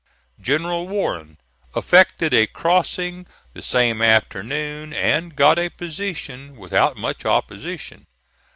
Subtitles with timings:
[0.41, 1.37] General Warren
[1.75, 8.07] effected a crossing the same afternoon, and got a position without much opposition.